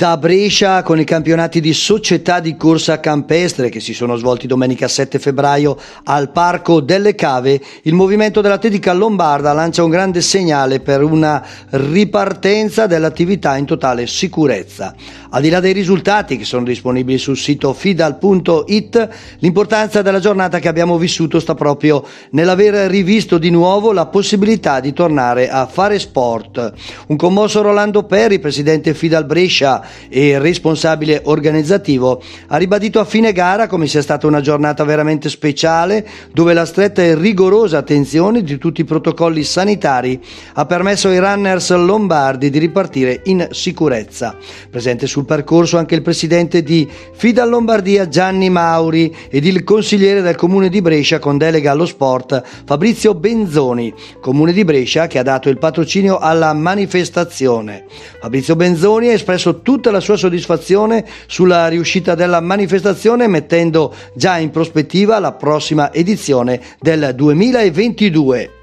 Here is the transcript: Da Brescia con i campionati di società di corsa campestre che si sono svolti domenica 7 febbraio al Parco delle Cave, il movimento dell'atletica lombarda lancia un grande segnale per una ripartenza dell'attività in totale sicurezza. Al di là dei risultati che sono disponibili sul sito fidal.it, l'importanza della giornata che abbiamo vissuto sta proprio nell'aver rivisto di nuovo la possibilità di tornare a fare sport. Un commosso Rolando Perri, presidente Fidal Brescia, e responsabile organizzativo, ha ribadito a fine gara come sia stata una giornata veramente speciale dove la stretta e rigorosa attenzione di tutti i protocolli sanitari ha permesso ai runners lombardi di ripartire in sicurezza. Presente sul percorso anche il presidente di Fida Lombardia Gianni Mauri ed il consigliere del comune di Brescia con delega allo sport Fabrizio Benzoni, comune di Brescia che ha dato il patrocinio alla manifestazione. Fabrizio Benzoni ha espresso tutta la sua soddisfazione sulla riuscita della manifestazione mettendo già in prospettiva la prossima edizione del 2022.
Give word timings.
Da 0.00 0.16
Brescia 0.16 0.82
con 0.82 0.98
i 0.98 1.04
campionati 1.04 1.60
di 1.60 1.74
società 1.74 2.40
di 2.40 2.56
corsa 2.56 3.00
campestre 3.00 3.68
che 3.68 3.80
si 3.80 3.92
sono 3.92 4.16
svolti 4.16 4.46
domenica 4.46 4.88
7 4.88 5.18
febbraio 5.18 5.76
al 6.04 6.30
Parco 6.30 6.80
delle 6.80 7.14
Cave, 7.14 7.60
il 7.82 7.92
movimento 7.92 8.40
dell'atletica 8.40 8.94
lombarda 8.94 9.52
lancia 9.52 9.84
un 9.84 9.90
grande 9.90 10.22
segnale 10.22 10.80
per 10.80 11.02
una 11.02 11.46
ripartenza 11.68 12.86
dell'attività 12.86 13.58
in 13.58 13.66
totale 13.66 14.06
sicurezza. 14.06 14.94
Al 15.32 15.42
di 15.42 15.50
là 15.50 15.60
dei 15.60 15.74
risultati 15.74 16.38
che 16.38 16.46
sono 16.46 16.64
disponibili 16.64 17.18
sul 17.18 17.36
sito 17.36 17.74
fidal.it, 17.74 19.08
l'importanza 19.40 20.00
della 20.00 20.18
giornata 20.18 20.60
che 20.60 20.68
abbiamo 20.68 20.96
vissuto 20.96 21.38
sta 21.38 21.54
proprio 21.54 22.02
nell'aver 22.30 22.88
rivisto 22.88 23.36
di 23.36 23.50
nuovo 23.50 23.92
la 23.92 24.06
possibilità 24.06 24.80
di 24.80 24.94
tornare 24.94 25.50
a 25.50 25.66
fare 25.66 25.98
sport. 25.98 26.72
Un 27.08 27.16
commosso 27.16 27.60
Rolando 27.60 28.04
Perri, 28.04 28.38
presidente 28.38 28.94
Fidal 28.94 29.26
Brescia, 29.26 29.88
e 30.08 30.38
responsabile 30.38 31.22
organizzativo, 31.24 32.22
ha 32.48 32.56
ribadito 32.56 33.00
a 33.00 33.04
fine 33.04 33.32
gara 33.32 33.66
come 33.66 33.86
sia 33.86 34.02
stata 34.02 34.26
una 34.26 34.40
giornata 34.40 34.84
veramente 34.84 35.28
speciale 35.28 36.06
dove 36.32 36.52
la 36.54 36.64
stretta 36.64 37.02
e 37.02 37.14
rigorosa 37.14 37.78
attenzione 37.78 38.42
di 38.42 38.58
tutti 38.58 38.80
i 38.80 38.84
protocolli 38.84 39.44
sanitari 39.44 40.20
ha 40.54 40.66
permesso 40.66 41.08
ai 41.08 41.18
runners 41.18 41.70
lombardi 41.72 42.50
di 42.50 42.58
ripartire 42.58 43.20
in 43.24 43.48
sicurezza. 43.50 44.36
Presente 44.70 45.06
sul 45.06 45.24
percorso 45.24 45.78
anche 45.78 45.94
il 45.94 46.02
presidente 46.02 46.62
di 46.62 46.88
Fida 47.12 47.44
Lombardia 47.44 48.08
Gianni 48.08 48.50
Mauri 48.50 49.14
ed 49.28 49.44
il 49.44 49.64
consigliere 49.64 50.22
del 50.22 50.36
comune 50.36 50.68
di 50.68 50.80
Brescia 50.80 51.18
con 51.18 51.38
delega 51.38 51.72
allo 51.72 51.86
sport 51.86 52.42
Fabrizio 52.64 53.14
Benzoni, 53.14 53.92
comune 54.20 54.52
di 54.52 54.64
Brescia 54.64 55.06
che 55.06 55.18
ha 55.18 55.22
dato 55.22 55.48
il 55.48 55.58
patrocinio 55.58 56.18
alla 56.18 56.52
manifestazione. 56.52 57.84
Fabrizio 58.20 58.56
Benzoni 58.56 59.08
ha 59.08 59.12
espresso 59.12 59.60
tutta 59.80 59.90
la 59.90 60.00
sua 60.00 60.18
soddisfazione 60.18 61.06
sulla 61.26 61.66
riuscita 61.68 62.14
della 62.14 62.42
manifestazione 62.42 63.26
mettendo 63.26 63.94
già 64.12 64.36
in 64.36 64.50
prospettiva 64.50 65.18
la 65.18 65.32
prossima 65.32 65.90
edizione 65.90 66.60
del 66.78 67.14
2022. 67.14 68.59